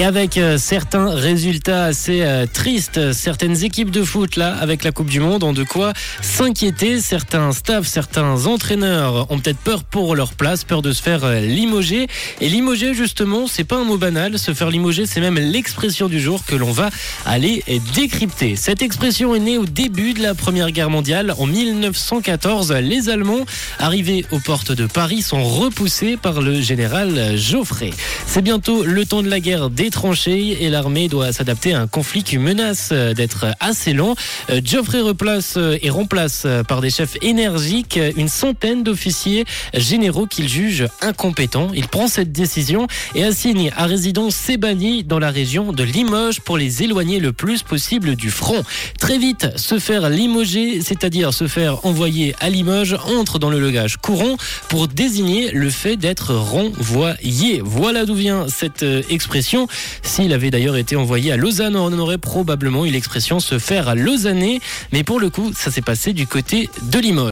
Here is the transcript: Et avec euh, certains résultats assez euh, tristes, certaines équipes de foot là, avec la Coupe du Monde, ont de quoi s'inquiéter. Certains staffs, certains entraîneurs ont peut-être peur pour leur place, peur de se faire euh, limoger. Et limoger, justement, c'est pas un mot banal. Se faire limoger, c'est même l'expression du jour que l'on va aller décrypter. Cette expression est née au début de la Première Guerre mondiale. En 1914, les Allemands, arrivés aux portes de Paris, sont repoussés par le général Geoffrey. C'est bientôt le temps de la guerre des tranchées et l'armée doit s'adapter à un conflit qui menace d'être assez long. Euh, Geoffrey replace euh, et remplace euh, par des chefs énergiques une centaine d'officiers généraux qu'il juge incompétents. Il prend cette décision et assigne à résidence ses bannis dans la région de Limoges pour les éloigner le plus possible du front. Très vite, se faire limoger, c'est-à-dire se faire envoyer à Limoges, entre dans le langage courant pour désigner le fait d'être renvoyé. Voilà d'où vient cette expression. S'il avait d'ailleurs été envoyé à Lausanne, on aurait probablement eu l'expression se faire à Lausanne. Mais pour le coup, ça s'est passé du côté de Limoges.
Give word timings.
Et 0.00 0.04
avec 0.04 0.38
euh, 0.38 0.56
certains 0.56 1.10
résultats 1.10 1.84
assez 1.84 2.22
euh, 2.22 2.46
tristes, 2.50 3.12
certaines 3.12 3.64
équipes 3.64 3.90
de 3.90 4.02
foot 4.02 4.36
là, 4.36 4.56
avec 4.58 4.82
la 4.82 4.92
Coupe 4.92 5.10
du 5.10 5.20
Monde, 5.20 5.44
ont 5.44 5.52
de 5.52 5.62
quoi 5.62 5.92
s'inquiéter. 6.22 7.02
Certains 7.02 7.52
staffs, 7.52 7.86
certains 7.86 8.46
entraîneurs 8.46 9.30
ont 9.30 9.38
peut-être 9.38 9.58
peur 9.58 9.84
pour 9.84 10.16
leur 10.16 10.32
place, 10.32 10.64
peur 10.64 10.80
de 10.80 10.92
se 10.92 11.02
faire 11.02 11.24
euh, 11.24 11.40
limoger. 11.40 12.06
Et 12.40 12.48
limoger, 12.48 12.94
justement, 12.94 13.46
c'est 13.46 13.64
pas 13.64 13.76
un 13.76 13.84
mot 13.84 13.98
banal. 13.98 14.38
Se 14.38 14.54
faire 14.54 14.70
limoger, 14.70 15.04
c'est 15.04 15.20
même 15.20 15.34
l'expression 15.34 16.08
du 16.08 16.18
jour 16.18 16.46
que 16.46 16.54
l'on 16.54 16.72
va 16.72 16.88
aller 17.26 17.62
décrypter. 17.94 18.56
Cette 18.56 18.80
expression 18.80 19.34
est 19.34 19.40
née 19.40 19.58
au 19.58 19.66
début 19.66 20.14
de 20.14 20.22
la 20.22 20.34
Première 20.34 20.70
Guerre 20.70 20.88
mondiale. 20.88 21.34
En 21.38 21.44
1914, 21.44 22.72
les 22.72 23.10
Allemands, 23.10 23.44
arrivés 23.78 24.24
aux 24.30 24.40
portes 24.40 24.72
de 24.72 24.86
Paris, 24.86 25.20
sont 25.20 25.44
repoussés 25.44 26.16
par 26.16 26.40
le 26.40 26.58
général 26.62 27.36
Geoffrey. 27.36 27.90
C'est 28.24 28.40
bientôt 28.40 28.82
le 28.82 29.04
temps 29.04 29.22
de 29.22 29.28
la 29.28 29.40
guerre 29.40 29.68
des 29.68 29.89
tranchées 29.90 30.64
et 30.64 30.70
l'armée 30.70 31.08
doit 31.08 31.32
s'adapter 31.32 31.74
à 31.74 31.80
un 31.80 31.86
conflit 31.86 32.22
qui 32.22 32.38
menace 32.38 32.92
d'être 32.92 33.46
assez 33.60 33.92
long. 33.92 34.14
Euh, 34.50 34.60
Geoffrey 34.64 35.00
replace 35.00 35.54
euh, 35.56 35.78
et 35.82 35.90
remplace 35.90 36.42
euh, 36.44 36.62
par 36.62 36.80
des 36.80 36.90
chefs 36.90 37.16
énergiques 37.22 37.98
une 38.16 38.28
centaine 38.28 38.82
d'officiers 38.82 39.44
généraux 39.74 40.26
qu'il 40.26 40.48
juge 40.48 40.86
incompétents. 41.00 41.68
Il 41.74 41.88
prend 41.88 42.08
cette 42.08 42.32
décision 42.32 42.86
et 43.14 43.24
assigne 43.24 43.72
à 43.76 43.86
résidence 43.86 44.34
ses 44.34 44.56
bannis 44.56 45.04
dans 45.04 45.18
la 45.18 45.30
région 45.30 45.72
de 45.72 45.82
Limoges 45.82 46.40
pour 46.40 46.56
les 46.56 46.82
éloigner 46.82 47.20
le 47.20 47.32
plus 47.32 47.62
possible 47.62 48.16
du 48.16 48.30
front. 48.30 48.62
Très 48.98 49.18
vite, 49.18 49.48
se 49.56 49.78
faire 49.78 50.08
limoger, 50.08 50.80
c'est-à-dire 50.82 51.32
se 51.32 51.46
faire 51.46 51.84
envoyer 51.84 52.34
à 52.40 52.50
Limoges, 52.50 52.96
entre 53.16 53.38
dans 53.38 53.50
le 53.50 53.58
langage 53.58 53.96
courant 53.96 54.36
pour 54.68 54.88
désigner 54.88 55.50
le 55.52 55.70
fait 55.70 55.96
d'être 55.96 56.34
renvoyé. 56.34 57.60
Voilà 57.64 58.04
d'où 58.04 58.14
vient 58.14 58.46
cette 58.48 58.84
expression. 59.08 59.66
S'il 60.02 60.32
avait 60.32 60.50
d'ailleurs 60.50 60.76
été 60.76 60.96
envoyé 60.96 61.32
à 61.32 61.36
Lausanne, 61.36 61.76
on 61.76 61.96
aurait 61.98 62.18
probablement 62.18 62.84
eu 62.86 62.90
l'expression 62.90 63.40
se 63.40 63.58
faire 63.58 63.88
à 63.88 63.94
Lausanne. 63.94 64.40
Mais 64.92 65.04
pour 65.04 65.20
le 65.20 65.30
coup, 65.30 65.52
ça 65.54 65.70
s'est 65.70 65.82
passé 65.82 66.12
du 66.12 66.26
côté 66.26 66.68
de 66.82 66.98
Limoges. 66.98 67.28